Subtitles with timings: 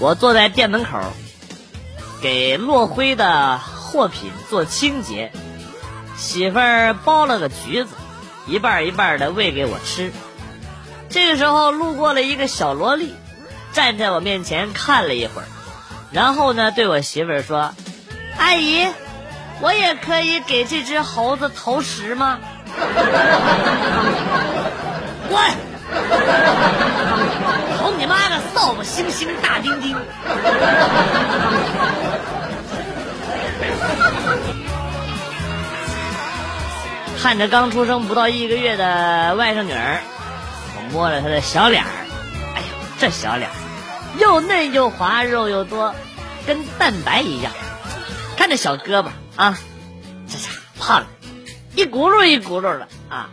[0.00, 0.98] 我坐在店门口，
[2.22, 5.30] 给落灰的货品做清洁。
[6.16, 7.90] 媳妇儿剥了个橘子，
[8.46, 10.10] 一半一半的喂给我吃。
[11.10, 13.14] 这个时候路过了一个小萝莉，
[13.72, 15.48] 站在我面前看了一会儿，
[16.10, 17.74] 然后呢对我媳妇儿说
[18.38, 18.88] ：“阿姨，
[19.60, 22.38] 我也可以给这只猴子投食吗？”
[25.28, 25.69] 滚！
[27.78, 29.96] 投你妈个扫把星星大丁丁！
[37.22, 40.00] 看着刚出生不到一个月的外甥女儿，
[40.76, 41.90] 我摸着她的小脸儿，
[42.54, 42.66] 哎呦，
[42.98, 43.54] 这小脸儿
[44.18, 45.94] 又嫩又滑，肉又多，
[46.46, 47.52] 跟蛋白一样。
[48.38, 49.58] 看这小胳膊啊，
[50.26, 51.06] 这家伙胖的，
[51.74, 53.28] 一轱辘一轱辘的啊，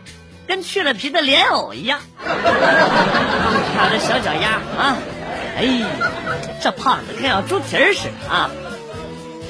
[0.48, 2.00] 跟去了皮的莲藕一样。
[2.24, 4.96] 看这小脚丫啊，
[5.56, 5.86] 哎呀，
[6.62, 8.50] 这胖的跟小猪蹄儿似的啊。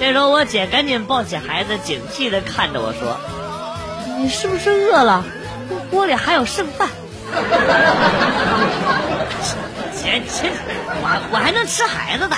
[0.01, 3.19] 这时候我姐赶紧抱起孩子，警惕的看着我说。
[4.19, 5.25] 你是不是饿了？
[5.91, 6.89] 锅里还有剩饭。
[9.95, 10.51] 姐姐，
[11.03, 12.37] 我我还能吃孩子的。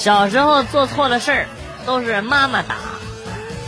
[0.00, 1.46] 小时候做错了事儿，
[1.84, 2.74] 都是妈妈打，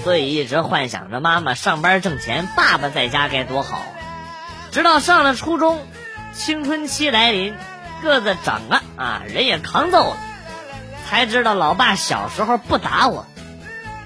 [0.02, 3.82] 所以一直幻想着妈妈上班挣钱，爸爸在家该多好。
[4.70, 5.86] 直到上了初中，
[6.32, 7.54] 青春期来临。
[8.02, 10.16] 个子长了啊，人也扛揍了，
[11.06, 13.26] 才知道老爸小时候不打我，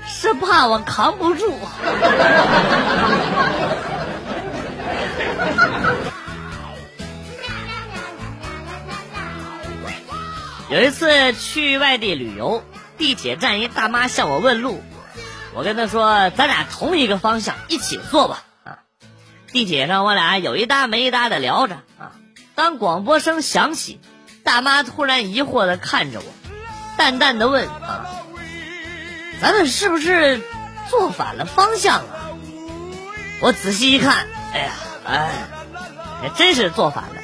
[0.05, 1.55] 是怕我扛不住。
[10.69, 12.65] 有一次去外地旅游，
[12.99, 14.83] 地铁站一大妈向我问路，
[15.55, 18.79] 我跟她说：“咱俩同一个方向，一起坐吧。”啊，
[19.53, 22.11] 地铁上我俩有一搭没一搭的聊着啊。
[22.57, 24.01] 当广播声响起，
[24.43, 26.25] 大妈突然疑惑的看着我，
[26.97, 28.07] 淡淡的问：“啊，
[29.41, 30.41] 咱们是不是
[30.91, 32.35] 坐反了方向啊？”
[33.41, 34.73] 我仔细一看，哎呀，
[35.05, 35.31] 哎，
[36.23, 37.23] 还真是坐反了。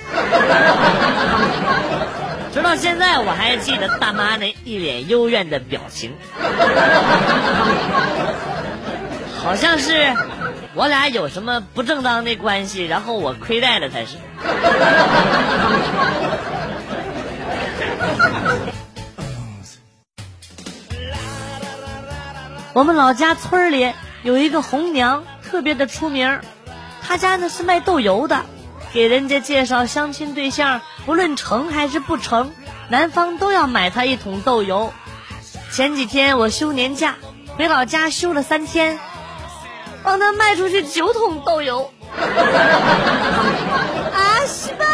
[2.52, 6.14] 直到现在，我还记得大妈那一脸幽怨的表情，
[9.42, 10.14] 好像是
[10.74, 14.22] 我俩有什么不正当的关系，然后我亏待了她似的。
[22.74, 26.40] 我们老家村里有一个红娘，特别的出名。
[27.02, 28.44] 她家呢是卖豆油的，
[28.92, 32.52] 给人家介绍相亲对象，不论成还是不成，
[32.88, 34.92] 男方都要买他一桶豆油。
[35.70, 37.14] 前几天我休年假
[37.56, 38.98] 回老家休了三天，
[40.02, 41.90] 帮他卖出去九桶豆油。
[44.12, 44.84] 阿西吧！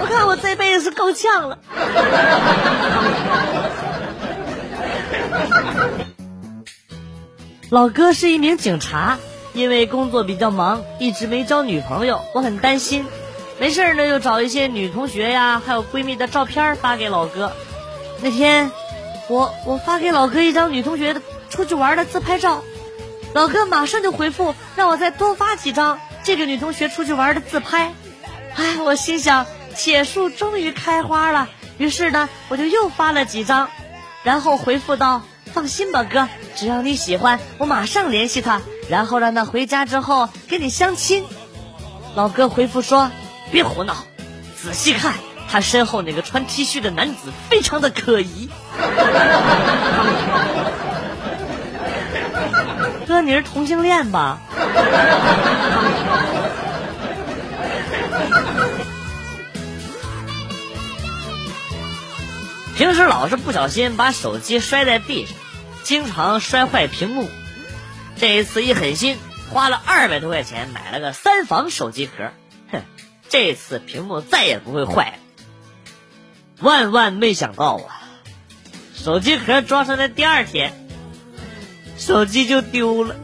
[0.00, 1.58] 我看我这辈子是够呛了。
[7.74, 9.18] 老哥是一名警察，
[9.52, 13.04] 因为工作比较忙，一直没交女朋友，我很担心。
[13.58, 17.50] 没事呢，又找一些女同学呀，还有闺蜜的照片发给老哥。
[18.22, 18.70] 那天，
[19.28, 21.20] 我我发给老哥一张女同学的。
[21.50, 22.62] 出去玩的自拍照，
[23.32, 27.92] 老哥马上就回复让我再多发几张这个女同学出去玩的自拍。
[28.54, 29.46] 哎，我心想
[29.76, 31.48] 铁树终于开花了，
[31.78, 33.68] 于是呢我就又发了几张，
[34.22, 35.22] 然后回复道
[35.54, 38.60] ：“放心吧，哥，只要你喜欢，我马上联系他，
[38.90, 41.24] 然后让他回家之后跟你相亲。”
[42.16, 43.12] 老哥回复说
[43.52, 43.94] ：“别胡闹，
[44.60, 45.14] 仔细看
[45.48, 48.50] 他身后那个穿 T 恤的男子非常的可疑。”
[53.06, 54.40] 哥，你是同性恋吧？
[62.76, 65.36] 平时老是不小心把手机摔在地上，
[65.84, 67.28] 经常摔坏屏幕。
[68.16, 69.18] 这一次一狠心，
[69.50, 72.32] 花了二百多块钱买了个三防手机壳。
[72.72, 72.82] 哼，
[73.28, 75.14] 这次屏幕再也不会坏了。
[76.60, 78.02] 万万没想到啊，
[78.94, 80.72] 手机壳装上的第二天。
[81.96, 83.14] 手机就丢了。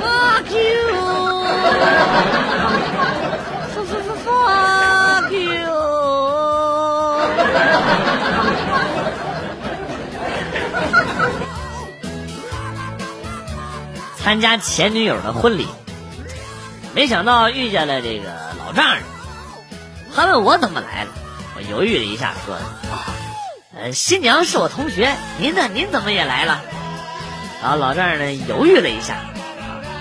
[0.00, 1.44] Fuck you！
[14.24, 15.68] 参加前女友的婚礼，
[16.94, 19.02] 没想到遇见了这个老丈人。
[20.16, 21.10] 他问我怎么来了，
[21.56, 23.04] 我犹豫了一下，说：“啊，
[23.76, 25.68] 呃，新娘是我同学，您呢？
[25.74, 26.62] 您怎么也来了？
[27.62, 29.16] 然后老丈人呢犹豫了一下，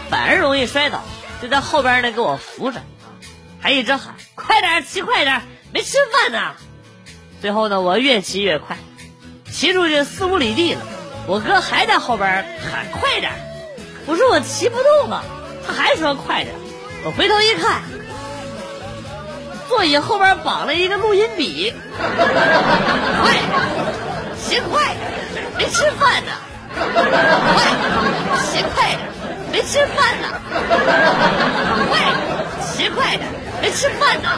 [0.10, 1.04] 反而容易摔倒，
[1.42, 2.82] 就在后边呢给我扶着，
[3.62, 6.56] 还一直喊：“快点骑快点没吃饭呢！”
[7.42, 8.78] 最后呢，我越骑越快，
[9.52, 10.82] 骑出去四五里地了，
[11.28, 13.32] 我哥还在后边喊：“快点
[14.06, 15.24] 我说：“我骑不动了！”
[15.66, 16.56] 他还说：“快点
[17.06, 17.84] 我回头一看。
[19.76, 23.34] 座椅后边绑了一个录音笔，快，
[24.40, 25.00] 骑快点，
[25.58, 26.32] 没吃饭呢！
[26.76, 27.66] 快，
[28.44, 29.00] 骑快点，
[29.52, 30.28] 没吃饭呢！
[31.90, 32.00] 快，
[32.62, 33.28] 骑快点，
[33.64, 34.30] 没吃饭呢！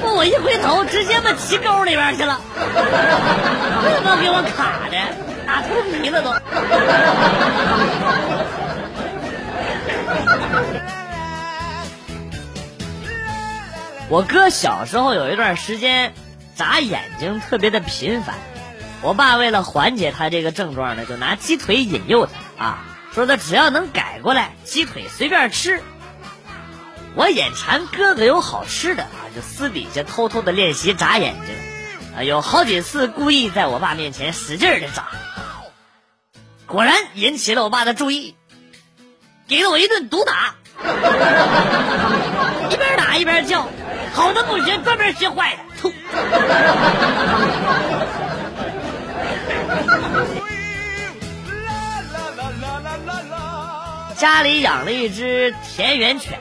[0.00, 4.96] 我一回头，直接把骑沟里边去了，这都给我卡的，
[5.46, 6.32] 打秃皮了都。
[14.10, 16.12] 我哥小时候有一段时间
[16.54, 18.36] 眨眼睛特别的频繁，
[19.02, 25.82] 我爸为了缓解他这个症状呢，就拿鸡腿引诱他啊，说他只要能改过来，鸡腿随便吃。
[27.16, 31.54] 我眼馋哥哥有好吃的啊，就私底下偷偷的练习眨眼睛，
[32.18, 35.08] 啊，有好几次故意在我爸面前使劲的眨，
[36.66, 38.36] 果然引起了我爸的注意，
[39.48, 40.56] 给了我一顿毒打，
[42.70, 43.66] 一边打一边叫。
[44.14, 45.62] 好的不学，专门学坏的。
[45.80, 45.92] 吐。
[54.16, 56.38] 家里养了一只田园犬，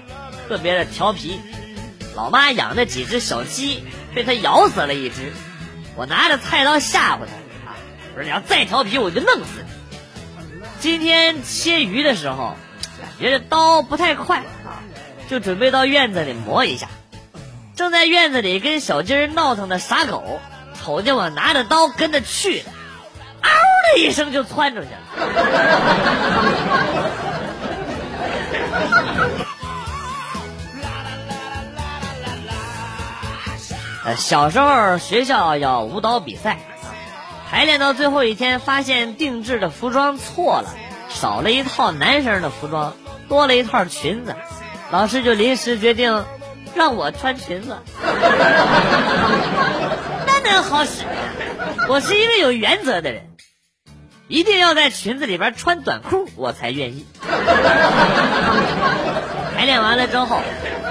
[0.47, 1.41] 特别的调皮。
[2.15, 3.83] 老妈养的几只小鸡
[4.13, 5.33] 被它咬死了一只。
[5.95, 7.21] 我拿着菜刀吓唬
[7.65, 7.75] 它啊，
[8.13, 9.71] 我说你要再调皮，我就弄死你。
[10.79, 12.55] 今天切鱼的时候，
[13.19, 14.85] 觉得刀不太快啊，
[15.27, 16.87] 就准备到院子里磨一下。
[17.75, 20.39] 正在院子里跟小鸡闹腾的傻狗，
[20.79, 22.65] 瞅见我拿着刀跟着去了，
[23.41, 23.49] 嗷
[23.95, 24.97] 的一声就窜出去了。
[34.05, 36.59] 呃，小时候学校要舞蹈比赛，
[37.49, 40.75] 排练到最后一天，发现定制的服装错了，
[41.09, 42.93] 少了一套男生的服装，
[43.29, 44.35] 多了一套裙子，
[44.91, 46.23] 老师就临时决定。
[46.75, 47.77] 让我穿裙子，
[50.25, 51.03] 那能好使？
[51.87, 53.29] 我是一个有原则的人，
[54.27, 57.05] 一定要在裙子里边穿短裤，我才愿意。
[59.56, 60.42] 排练完了之后，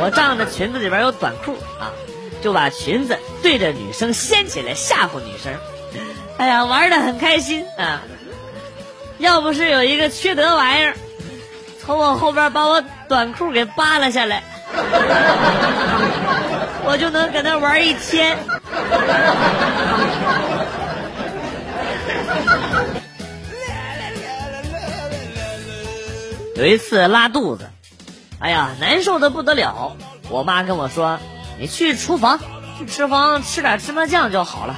[0.01, 1.93] 我仗着裙子里边有短裤啊，
[2.43, 5.53] 就把裙子对着女生掀起来吓唬女生。
[6.39, 8.03] 哎呀，玩的很开心啊！
[9.19, 10.97] 要不是有一个缺德玩意儿
[11.81, 14.43] 从我后边把我短裤给扒拉下来。
[16.85, 18.37] 我就能搁那玩一天。
[26.57, 27.71] 有一次拉肚子，
[28.39, 29.97] 哎呀，难受的不得了。
[30.29, 31.19] 我妈跟我说
[31.59, 32.39] ：“你去厨房，
[32.79, 34.77] 去厨房吃点芝麻酱就好了。”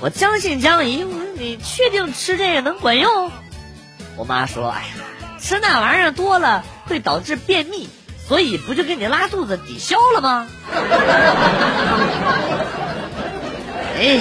[0.00, 3.30] 我将信将疑，我说：“你确定吃这个能管用？”
[4.16, 4.88] 我妈说：“哎呀，
[5.40, 7.88] 吃那玩意儿多了会导致便秘。”
[8.28, 10.48] 所以不就给你拉肚子抵消了吗？
[13.94, 14.16] 哎，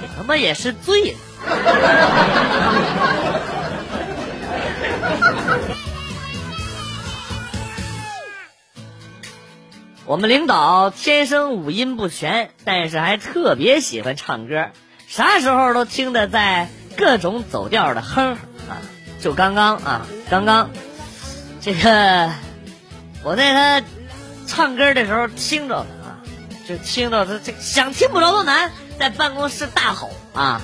[0.00, 1.18] 你他妈也是醉了。
[10.04, 14.66] 我们领导天生五音不全，但是还特别喜欢唱歌，
[15.08, 18.82] 啥时候都听得在各种走调的哼啊。
[19.20, 20.70] 就刚刚啊，刚刚
[21.60, 22.30] 这个。
[23.22, 23.82] 我在他
[24.46, 26.16] 唱歌的时候听着了啊，
[26.66, 30.60] 就听到他这想听不着都难，在办公室大吼啊：“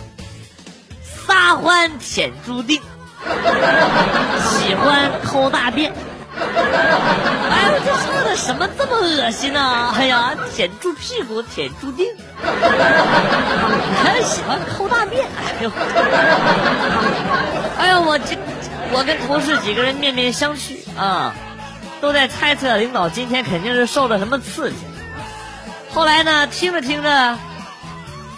[1.27, 2.81] 撒欢舔注定，
[4.41, 5.93] 喜欢抠大便。”
[6.39, 9.93] 哎呦，这唱的什么这么恶心呢？
[9.97, 12.07] 哎呀，舔住屁股，舔注定，
[14.03, 15.25] 还喜欢抠大便。
[15.27, 15.71] 哎呦，
[17.79, 18.37] 哎呀，我这
[18.93, 21.35] 我跟同事几个人面面相觑啊。
[22.01, 24.77] 都在猜测领导今天肯定是受了什么刺激。
[25.93, 27.39] 后来呢，听着听着，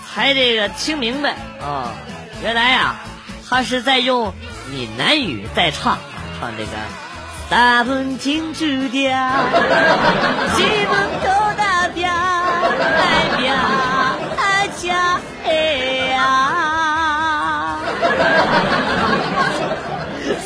[0.06, 1.92] 才这个听明白啊，
[2.42, 2.96] 原来呀，
[3.48, 4.32] 他是在用
[4.70, 5.98] 闽南语在唱，
[6.38, 6.70] 唱这个
[7.50, 9.10] 大风停住掉，
[10.54, 12.08] 西门口大表
[12.78, 13.54] 代表
[14.36, 15.52] 大家哎
[16.12, 17.78] 呀，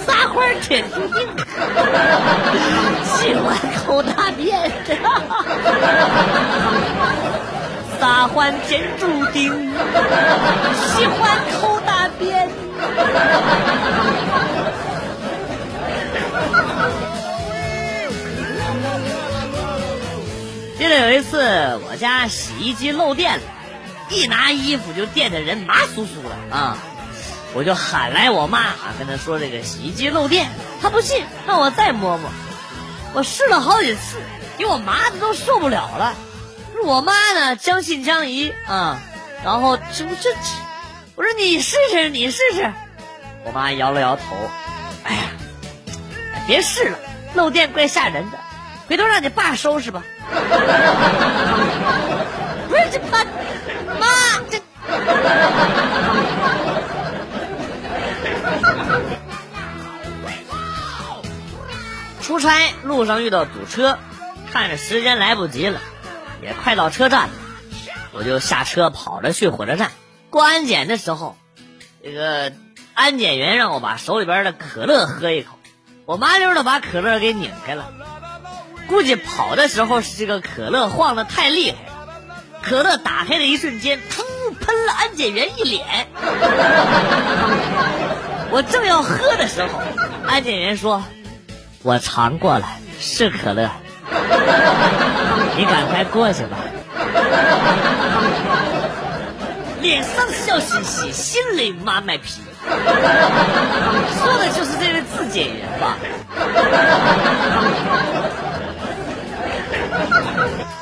[0.07, 1.29] 撒欢天注定，
[3.19, 4.71] 喜欢口大便，
[8.01, 9.53] 撒欢天注定，
[10.95, 12.49] 喜欢口大便。
[20.79, 21.39] 记得有一次，
[21.89, 23.43] 我家洗衣机漏电了，
[24.11, 26.77] 一拿衣服就电的人麻酥酥的啊！
[27.55, 32.31] 我就喊来我妈，跟她说这个洗衣机漏电，她不信，让我再摸摸。
[33.13, 34.19] 我试了好几次，
[34.57, 36.15] 给我麻的都受不了了。
[36.85, 38.99] 我妈呢，将信将疑啊，
[39.45, 40.39] 然后这这这，
[41.15, 42.73] 我说你试试，你试试。
[43.45, 44.23] 我妈摇了摇头，
[45.05, 45.23] 哎呀，
[46.47, 46.99] 别试了，
[47.35, 48.39] 漏电怪吓人的，
[48.89, 50.03] 回头让你爸收拾吧。
[52.69, 53.23] 不是这爸
[54.01, 54.07] 妈
[54.51, 54.59] 这。
[62.33, 63.99] 出差路上遇到堵车，
[64.51, 65.83] 看着时间来不及了，
[66.41, 67.35] 也快到车站了，
[68.13, 69.91] 我就下车跑着去火车站
[70.31, 71.37] 过安检的时候，
[72.03, 72.51] 这个
[72.95, 75.59] 安检员让我把手里边的可乐喝一口，
[76.07, 77.93] 我麻溜的把可乐给拧开了。
[78.89, 81.93] 估计跑的时候是这个可乐晃的太厉害了，
[82.63, 84.23] 可乐打开的一瞬间，噗，
[84.59, 86.09] 喷了安检员一脸。
[88.51, 89.69] 我正要喝的时候，
[90.27, 91.05] 安检员说
[91.83, 92.67] ：“我尝过了，
[93.01, 93.69] 是可乐，
[95.57, 96.59] 你赶快过去吧。
[99.83, 102.41] ”脸上笑嘻嘻，心里妈卖批。
[102.65, 105.97] 说的就是这位自检员吧。